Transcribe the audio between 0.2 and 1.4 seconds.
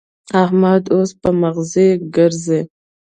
احمد اوس په